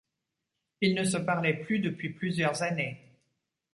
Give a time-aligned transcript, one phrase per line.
[0.81, 3.19] Ils ne se parlaient plus depuis plusieurs années.